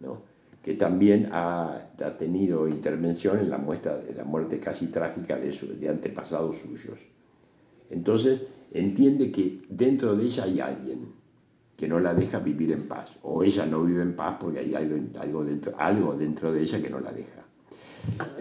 ¿no? 0.00 0.22
que 0.62 0.74
también 0.74 1.28
ha, 1.32 1.88
ha, 1.98 2.18
tenido 2.18 2.68
intervención 2.68 3.38
en 3.38 3.48
la 3.48 3.58
muestra 3.58 3.96
de 3.96 4.12
la 4.14 4.24
muerte 4.24 4.60
casi 4.60 4.88
trágica 4.88 5.38
de, 5.38 5.52
su, 5.52 5.78
de 5.78 5.88
antepasados 5.88 6.58
suyos. 6.58 7.06
Entonces 7.90 8.44
entiende 8.72 9.30
que 9.32 9.60
dentro 9.70 10.14
de 10.14 10.24
ella 10.24 10.44
hay 10.44 10.60
alguien 10.60 11.17
que 11.78 11.86
no 11.86 12.00
la 12.00 12.12
deja 12.12 12.40
vivir 12.40 12.72
en 12.72 12.88
paz. 12.88 13.16
O 13.22 13.44
ella 13.44 13.64
no 13.64 13.84
vive 13.84 14.02
en 14.02 14.16
paz 14.16 14.36
porque 14.40 14.58
hay 14.58 14.74
algo, 14.74 14.96
algo, 15.20 15.44
dentro, 15.44 15.72
algo 15.78 16.14
dentro 16.14 16.52
de 16.52 16.60
ella 16.60 16.82
que 16.82 16.90
no 16.90 16.98
la 16.98 17.12
deja. 17.12 17.44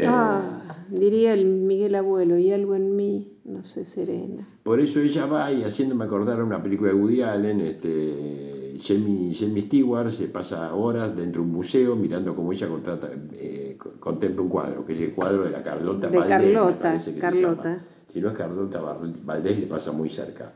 Ah, 0.08 0.62
diría 0.90 1.34
el 1.34 1.46
Miguel 1.46 1.94
Abuelo, 1.94 2.40
y 2.40 2.52
algo 2.52 2.74
en 2.74 2.96
mí 2.96 3.38
no 3.46 3.62
se 3.62 3.86
serena. 3.86 4.48
Por 4.64 4.80
eso 4.80 5.00
ella 5.00 5.28
va 5.28 5.52
y 5.52 5.64
haciéndome 5.64 6.06
acordar 6.06 6.40
a 6.40 6.44
una 6.44 6.64
película 6.64 6.90
de 6.90 6.96
Woody 6.96 7.22
Allen, 7.22 7.62
este, 7.62 8.80
Jamie, 8.82 9.36
Stewart 9.36 10.10
se 10.10 10.30
pasa 10.30 10.74
horas 10.74 11.16
dentro 11.16 11.44
de 11.44 11.48
un 11.48 11.54
museo 11.54 11.96
mirando 11.96 12.36
cómo 12.36 12.54
ella 12.54 12.68
contrata, 12.68 13.12
eh, 13.34 13.78
contempla 14.00 14.42
un 14.42 14.50
cuadro, 14.50 14.84
que 14.84 14.94
es 14.94 15.00
el 15.02 15.14
cuadro 15.14 15.44
de 15.44 15.52
la 15.52 15.62
Carlota 15.62 16.08
de 16.08 16.18
Carlota, 16.26 16.98
Carlota. 17.20 17.84
Si 18.08 18.20
no 18.20 18.30
es 18.30 18.34
Carlota 18.34 18.82
Valdés, 18.82 19.60
le 19.60 19.68
pasa 19.68 19.92
muy 19.92 20.10
cerca. 20.10 20.52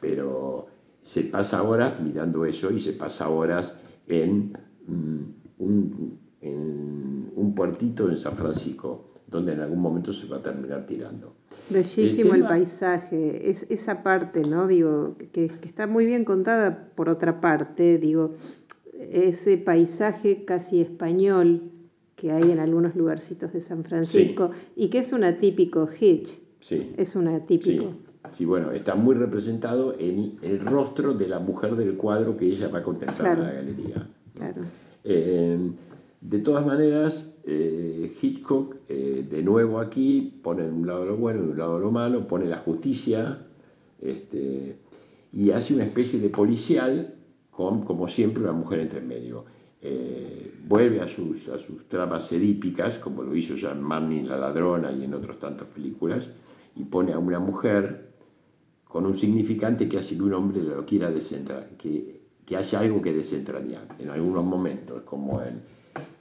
Pero 0.00 0.77
se 1.08 1.22
pasa 1.22 1.62
horas 1.62 1.98
mirando 2.02 2.44
eso 2.44 2.70
y 2.70 2.78
se 2.78 2.92
pasa 2.92 3.30
horas 3.30 3.78
en, 4.08 4.52
mm, 4.86 5.22
un, 5.56 6.18
en 6.42 7.32
un 7.34 7.54
puertito 7.54 8.10
en 8.10 8.16
San 8.18 8.36
Francisco, 8.36 9.14
donde 9.26 9.54
en 9.54 9.60
algún 9.60 9.80
momento 9.80 10.12
se 10.12 10.26
va 10.26 10.36
a 10.36 10.42
terminar 10.42 10.84
tirando. 10.86 11.34
Bellísimo 11.70 12.34
el, 12.34 12.42
paisaje, 12.44 13.48
es 13.48 13.64
esa 13.70 14.02
parte, 14.02 14.42
¿no? 14.42 14.66
Digo, 14.66 15.16
que, 15.32 15.46
está 15.62 15.86
muy 15.86 16.04
bien 16.04 16.26
contada 16.26 16.90
por 16.94 17.08
otra 17.08 17.40
parte, 17.40 17.96
digo, 17.96 18.34
ese 18.92 19.56
paisaje 19.56 20.44
casi 20.44 20.82
español 20.82 21.72
que 22.16 22.32
hay 22.32 22.50
en 22.50 22.58
algunos 22.58 22.94
lugarcitos 22.94 23.54
de 23.54 23.62
San 23.62 23.82
Francisco 23.82 24.50
y 24.76 24.88
que 24.88 24.98
es 24.98 25.14
un 25.14 25.24
atípico 25.24 25.88
Hitch. 25.88 26.38
Sí. 26.60 26.92
Es 26.98 27.16
un 27.16 27.28
atípico. 27.28 27.92
Sí, 27.92 28.07
bueno, 28.44 28.72
está 28.72 28.94
muy 28.94 29.14
representado 29.14 29.94
en 29.98 30.38
el 30.42 30.60
rostro 30.60 31.14
de 31.14 31.28
la 31.28 31.38
mujer 31.38 31.76
del 31.76 31.96
cuadro 31.96 32.36
que 32.36 32.46
ella 32.46 32.68
va 32.68 32.78
a 32.78 32.82
contemplar 32.82 33.38
en 33.38 33.44
la 33.44 33.52
galería. 33.52 34.08
Claro. 34.34 34.62
Eh, 35.04 35.70
de 36.20 36.38
todas 36.40 36.66
maneras, 36.66 37.26
eh, 37.44 38.14
Hitchcock, 38.20 38.76
eh, 38.88 39.26
de 39.28 39.42
nuevo 39.42 39.80
aquí, 39.80 40.40
pone 40.42 40.64
de 40.64 40.70
un 40.70 40.86
lado 40.86 41.04
lo 41.04 41.16
bueno, 41.16 41.42
de 41.42 41.50
un 41.50 41.58
lado 41.58 41.78
lo 41.78 41.90
malo, 41.90 42.26
pone 42.26 42.46
la 42.46 42.58
justicia 42.58 43.46
este, 44.00 44.78
y 45.32 45.50
hace 45.50 45.74
una 45.74 45.84
especie 45.84 46.18
de 46.20 46.28
policial 46.28 47.14
con, 47.50 47.82
como 47.84 48.08
siempre, 48.08 48.42
una 48.42 48.52
mujer 48.52 48.80
entre 48.80 49.00
medio. 49.00 49.44
vuelve 50.66 51.00
a 51.00 51.08
sus, 51.08 51.48
a 51.48 51.58
sus 51.58 51.88
tramas 51.88 52.30
edípicas, 52.32 52.98
como 52.98 53.22
lo 53.22 53.34
hizo 53.34 53.54
Jean 53.54 53.80
Marnin, 53.80 54.28
La 54.28 54.36
Ladrona 54.36 54.92
y 54.92 55.04
en 55.04 55.14
otras 55.14 55.38
tantas 55.38 55.68
películas, 55.68 56.28
y 56.76 56.84
pone 56.84 57.12
a 57.12 57.18
una 57.18 57.38
mujer 57.38 58.07
con 58.88 59.04
un 59.04 59.14
significante 59.14 59.88
que 59.88 59.98
hace 59.98 60.16
que 60.16 60.22
un 60.22 60.32
hombre 60.32 60.62
lo 60.62 60.84
quiera 60.86 61.10
desentrañar, 61.10 61.76
que, 61.76 62.20
que 62.44 62.56
haya 62.56 62.80
algo 62.80 63.02
que 63.02 63.12
desentrañar 63.12 63.96
en 63.98 64.08
algunos 64.08 64.44
momentos, 64.44 65.02
como 65.02 65.42
en, 65.42 65.60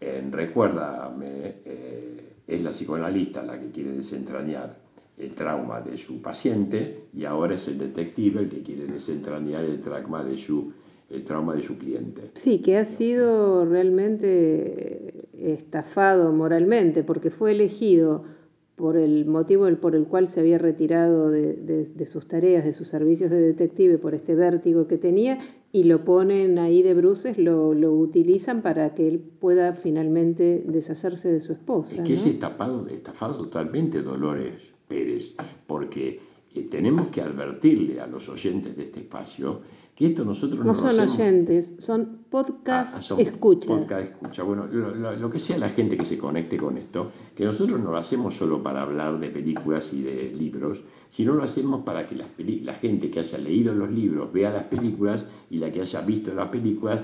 en 0.02 0.32
Recuérdame, 0.32 1.56
eh, 1.66 2.36
es 2.46 2.62
la 2.62 2.72
psicoanalista 2.72 3.44
la 3.44 3.60
que 3.60 3.72
quiere 3.72 3.92
desentrañar 3.92 4.78
el 5.18 5.34
trauma 5.34 5.82
de 5.82 5.98
su 5.98 6.22
paciente 6.22 7.06
y 7.14 7.26
ahora 7.26 7.56
es 7.56 7.68
el 7.68 7.78
detective 7.78 8.42
el 8.42 8.50
que 8.50 8.62
quiere 8.62 8.86
desentrañar 8.86 9.64
el 9.64 9.82
trauma 9.82 10.24
de 10.24 10.38
su, 10.38 10.72
el 11.10 11.24
trauma 11.24 11.56
de 11.56 11.64
su 11.64 11.78
cliente. 11.78 12.32
Sí, 12.36 12.60
que 12.60 12.78
ha 12.78 12.86
sido 12.86 13.66
realmente 13.66 15.28
estafado 15.34 16.32
moralmente 16.32 17.04
porque 17.04 17.32
fue 17.32 17.52
elegido 17.52 18.26
por 18.78 18.96
el 18.96 19.26
motivo 19.26 19.68
por 19.82 19.96
el 19.96 20.06
cual 20.06 20.28
se 20.28 20.40
había 20.40 20.60
retirado 20.60 21.32
de, 21.32 22.06
sus 22.06 22.28
tareas, 22.28 22.64
de 22.64 22.74
sus 22.74 22.88
servicios 22.88 23.32
de 23.32 23.42
detective, 23.42 23.98
por 23.98 24.14
este 24.14 24.36
vértigo 24.36 24.86
que 24.88 25.00
tenía, 25.00 25.40
y 25.72 25.86
lo 25.86 26.06
ponen 26.06 26.60
ahí 26.60 26.84
de 26.84 26.94
bruces, 26.94 27.40
lo, 27.40 27.72
utilizan 27.72 28.62
para 28.62 28.94
que 28.94 29.08
él 29.08 29.20
pueda 29.20 29.74
finalmente 29.74 30.64
deshacerse 30.68 31.32
de 31.32 31.42
su 31.42 31.54
esposa. 31.54 31.96
Es 31.96 32.02
que 32.08 32.14
es 32.14 32.28
estafado, 32.28 32.88
estafado 32.88 33.38
totalmente 33.38 34.04
Dolores 34.04 34.54
Pérez, 34.88 35.36
porque 35.66 36.20
eh, 36.60 36.68
tenemos 36.70 37.08
que 37.08 37.22
advertirle 37.22 38.00
a 38.00 38.08
los 38.08 38.30
oyentes 38.30 38.76
de 38.76 38.84
este 38.84 39.00
espacio 39.02 39.62
que 39.98 40.06
esto 40.06 40.24
nosotros 40.24 40.64
no, 40.64 40.76
son 40.76 41.00
oyentes, 41.00 41.74
son 41.80 42.20
podcast 42.30 43.12
ah, 43.12 43.16
escucha. 43.18 43.68
Podcast 43.68 44.12
escucha. 44.12 44.44
Bueno, 44.44 44.68
lo, 44.68 45.30
que 45.32 45.40
sea 45.40 45.58
la 45.58 45.70
gente 45.70 45.98
que 45.98 46.06
se 46.06 46.20
conecte 46.20 46.56
con 46.56 46.78
esto, 46.78 47.12
que 47.36 47.44
nosotros 47.44 47.82
no 47.82 47.90
lo 47.90 47.98
hacemos 47.98 48.36
solo 48.36 48.62
para 48.62 48.84
hablar 48.84 49.20
de 49.20 49.30
películas 49.30 49.92
y 49.94 50.04
de 50.04 50.32
libros, 50.38 50.84
sino 51.10 51.34
lo 51.34 51.42
hacemos 51.42 51.84
para 51.84 52.08
que 52.08 52.16
la, 52.16 52.28
la 52.38 52.76
gente 52.76 53.10
que 53.10 53.22
haya 53.22 53.40
leído 53.40 53.74
los 53.74 53.90
libros 53.90 54.32
vea 54.32 54.52
las 54.52 54.66
películas 54.66 55.26
y 55.50 55.58
la 55.58 55.72
que 55.72 55.82
haya 55.82 56.02
visto 56.02 56.32
las 56.32 56.50
películas 56.50 57.04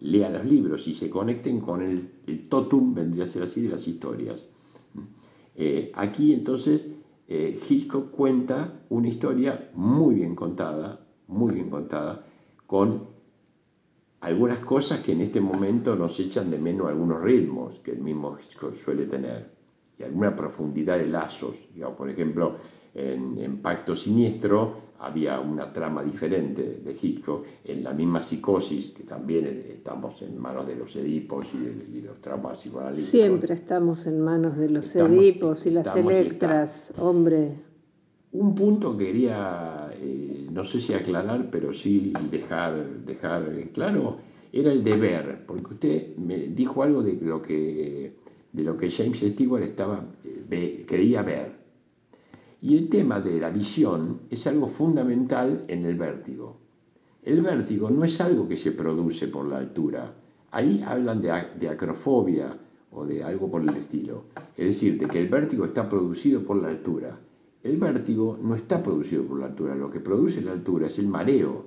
lea 0.00 0.28
los 0.28 0.44
libros 0.44 0.88
y 0.88 0.94
se 0.94 1.08
conecten 1.08 1.60
con 1.60 1.80
el, 1.80 2.10
el 2.26 2.48
totum, 2.48 2.92
vendría 2.92 3.22
a 3.22 3.28
ser 3.28 3.44
así, 3.44 3.62
de 3.62 3.68
las 3.68 3.86
historias. 3.86 4.48
Eh, 5.54 5.92
aquí 5.94 6.32
entonces 6.32 6.88
eh, 7.34 7.58
Hitchcock 7.66 8.10
cuenta 8.10 8.84
una 8.90 9.08
historia 9.08 9.70
muy 9.72 10.16
bien 10.16 10.34
contada, 10.34 11.00
muy 11.28 11.54
bien 11.54 11.70
contada, 11.70 12.26
con 12.66 13.08
algunas 14.20 14.58
cosas 14.58 15.00
que 15.00 15.12
en 15.12 15.22
este 15.22 15.40
momento 15.40 15.96
nos 15.96 16.20
echan 16.20 16.50
de 16.50 16.58
menos 16.58 16.88
algunos 16.88 17.22
ritmos 17.22 17.80
que 17.80 17.92
el 17.92 18.00
mismo 18.00 18.36
Hitchcock 18.38 18.74
suele 18.74 19.06
tener 19.06 19.50
y 19.98 20.02
alguna 20.02 20.36
profundidad 20.36 20.98
de 20.98 21.06
lazos. 21.06 21.56
por 21.96 22.10
ejemplo, 22.10 22.56
en, 22.92 23.62
Pacto 23.62 23.96
Siniestro 23.96 24.81
había 25.02 25.40
una 25.40 25.72
trama 25.72 26.02
diferente 26.04 26.80
de 26.84 26.96
Hitchcock, 27.00 27.44
en 27.64 27.82
la 27.82 27.92
misma 27.92 28.22
psicosis, 28.22 28.92
que 28.92 29.02
también 29.02 29.46
estamos 29.46 30.22
en 30.22 30.38
manos 30.38 30.66
de 30.66 30.76
los 30.76 30.94
Edipos 30.94 31.48
y, 31.54 31.58
de, 31.58 32.02
los 32.02 32.20
traumas 32.20 32.60
psicoanalíticos. 32.60 33.10
Siempre 33.10 33.54
estamos 33.54 34.06
en 34.06 34.20
manos 34.20 34.56
de 34.56 34.70
los 34.70 34.94
Edipos 34.94 35.66
y 35.66 35.70
las 35.70 35.94
Electras, 35.96 36.92
hombre. 36.98 37.50
Un 38.30 38.54
punto 38.54 38.96
que 38.96 39.06
quería, 39.06 39.90
eh, 40.00 40.46
no 40.50 40.64
sé 40.64 40.80
si 40.80 40.94
aclarar, 40.94 41.50
pero 41.50 41.72
sí 41.72 42.12
dejar, 42.30 42.86
dejar 43.04 43.42
claro, 43.74 44.18
era 44.52 44.70
el 44.70 44.84
deber, 44.84 45.44
porque 45.46 45.74
usted 45.74 46.16
me 46.16 46.38
dijo 46.38 46.82
algo 46.82 47.02
de 47.02 47.18
lo 47.20 47.42
que, 47.42 48.14
de 48.52 48.62
lo 48.62 48.76
que 48.76 48.90
James 48.90 49.18
Stewart 49.18 49.64
estaba, 49.64 50.04
eh, 50.50 50.84
creía 50.86 51.22
ver. 51.22 51.61
Y 52.62 52.76
el 52.76 52.88
tema 52.88 53.20
de 53.20 53.40
la 53.40 53.50
visión 53.50 54.20
es 54.30 54.46
algo 54.46 54.68
fundamental 54.68 55.64
en 55.66 55.84
el 55.84 55.96
vértigo. 55.96 56.56
El 57.24 57.42
vértigo 57.42 57.90
no 57.90 58.04
es 58.04 58.20
algo 58.20 58.48
que 58.48 58.56
se 58.56 58.70
produce 58.70 59.26
por 59.26 59.46
la 59.46 59.58
altura. 59.58 60.14
Ahí 60.52 60.82
hablan 60.86 61.20
de, 61.20 61.32
de 61.58 61.68
acrofobia 61.68 62.56
o 62.92 63.04
de 63.04 63.24
algo 63.24 63.50
por 63.50 63.62
el 63.62 63.76
estilo. 63.76 64.24
Es 64.56 64.66
decir, 64.66 64.96
de 64.96 65.08
que 65.08 65.18
el 65.18 65.28
vértigo 65.28 65.64
está 65.64 65.88
producido 65.88 66.44
por 66.44 66.62
la 66.62 66.68
altura. 66.68 67.18
El 67.64 67.78
vértigo 67.78 68.38
no 68.40 68.54
está 68.54 68.82
producido 68.82 69.24
por 69.24 69.40
la 69.40 69.46
altura, 69.46 69.74
lo 69.74 69.90
que 69.90 70.00
produce 70.00 70.40
la 70.40 70.52
altura 70.52 70.88
es 70.88 70.98
el 70.98 71.08
mareo. 71.08 71.64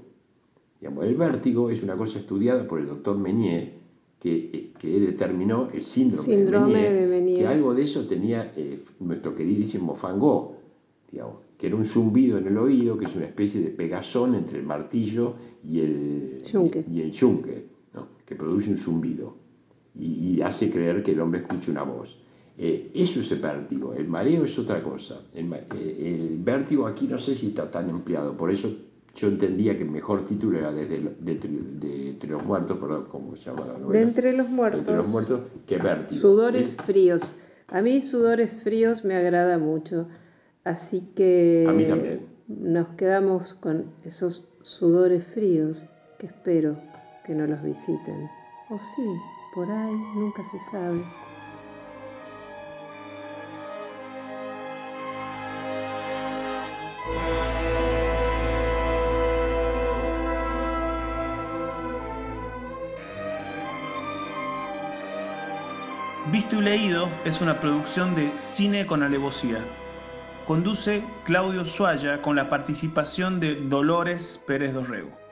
el 0.82 1.16
vértigo 1.16 1.70
es 1.70 1.84
una 1.84 1.96
cosa 1.96 2.20
estudiada 2.20 2.68
por 2.68 2.80
el 2.80 2.88
doctor 2.88 3.18
Meunier, 3.18 3.74
que, 4.20 4.72
que 4.78 5.00
determinó 5.00 5.70
el 5.74 5.84
síndrome, 5.84 6.92
de, 6.92 7.08
Meunier, 7.08 7.40
que 7.40 7.48
algo 7.48 7.74
de 7.74 7.84
eso 7.84 8.06
tenía 8.08 8.52
eh, 8.56 8.84
nuestro 9.00 9.36
queridísimo 9.36 9.98
Van 10.02 10.20
Gogh, 10.20 10.55
que 11.58 11.68
era 11.68 11.76
un 11.76 11.86
zumbido 11.86 12.38
en 12.38 12.48
el 12.48 12.58
oído, 12.58 12.98
que 12.98 13.06
es 13.06 13.16
una 13.16 13.26
especie 13.26 13.62
de 13.62 13.70
pegazón 13.70 14.36
entre 14.36 14.60
el 14.60 14.66
martillo 14.66 15.36
y 15.64 15.80
el 15.80 16.42
yunque, 16.44 16.86
y, 16.92 17.02
el 17.02 17.12
yunque 17.12 17.68
que 18.26 18.36
produce 18.36 18.72
un 18.72 18.78
zumbido 18.78 19.36
y, 19.94 20.36
y 20.36 20.42
hace 20.42 20.70
creer 20.70 21.04
que 21.04 21.12
el 21.12 21.22
hombre 21.22 21.42
escucha 21.42 21.72
una 21.72 21.84
voz. 21.84 22.18
Eh, 22.58 22.92
eso 22.96 23.20
es 23.20 23.32
el 23.32 23.40
vértigo, 23.40 23.94
el 23.94 24.08
mareo 24.08 24.46
es 24.46 24.58
otra 24.58 24.82
cosa. 24.82 25.22
Eh, 25.34 25.44
el, 26.00 26.38
vértigo 26.38 26.88
aquí 26.88 27.06
no 27.06 27.18
sé 27.18 27.36
si 27.36 27.48
está 27.48 27.70
tan 27.70 27.90
empleado, 27.90 28.36
por 28.38 28.50
eso 28.50 28.74
yo 29.14 29.28
entendía 29.28 29.76
que 29.76 29.84
el 29.84 29.92
mejor 29.92 30.26
título 30.26 30.58
era 30.58 30.72
de, 30.72 30.86
de, 30.86 32.10
Entre 32.10 32.30
los 32.30 32.46
Muertos, 32.46 32.78
perdón, 32.78 33.08
¿cómo 33.10 33.36
se 33.36 33.50
llama 33.50 33.66
la 33.66 33.78
novela? 33.78 34.00
De 34.00 34.06
Entre 34.06 34.38
los 34.38 34.50
Muertos. 34.50 34.80
entre 34.80 34.96
los 34.96 35.08
Muertos, 35.10 35.42
que 35.66 35.78
vértigo. 35.78 36.22
Sudores 36.22 36.78
fríos. 36.78 37.36
A 37.68 37.82
mí 37.82 38.00
Sudores 38.00 38.64
fríos 38.64 39.04
me 39.04 39.16
agrada 39.16 39.58
mucho, 39.58 40.08
así 40.66 41.02
que... 41.16 41.66
A 41.68 41.72
mí 41.72 41.86
también. 41.86 42.28
Nos 42.48 42.90
quedamos 42.90 43.54
con 43.56 43.92
esos 44.04 44.52
sudores 44.62 45.26
fríos 45.26 45.86
que 46.20 46.28
espero 46.28 46.78
que 47.26 47.34
no 47.34 47.48
los 47.48 47.64
visiten. 47.64 48.30
O 48.70 48.80
sí, 48.80 49.08
por 49.54 49.72
ahí, 49.72 49.96
nunca 50.16 50.44
se 50.44 50.60
sabe. 50.60 51.04
Visto 66.32 66.58
y 66.58 66.62
Leído 66.62 67.08
es 67.24 67.40
una 67.40 67.60
producción 67.60 68.14
de 68.14 68.32
Cine 68.38 68.86
con 68.86 69.04
Alevosía. 69.04 69.60
Conduce 70.46 71.04
Claudio 71.24 71.66
Suaya 71.66 72.22
con 72.22 72.36
la 72.36 72.50
participación 72.50 73.40
de 73.40 73.56
Dolores 73.56 74.40
Pérez 74.46 74.76
Dorrego. 74.76 75.25